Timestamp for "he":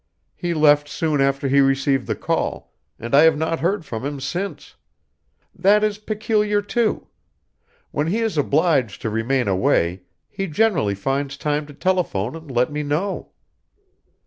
0.35-0.55, 1.47-1.59, 8.07-8.17, 10.27-10.47